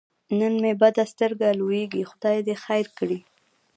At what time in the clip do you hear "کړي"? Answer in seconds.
2.97-3.19